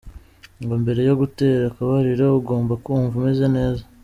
"Ngo 0.61 0.73
mbere 0.83 1.01
yo 1.09 1.13
gutera 1.21 1.63
akabariro 1.67 2.25
ugomba 2.39 2.73
kumva 2.83 3.13
umeze 3.19 3.45
neza. 3.57 3.83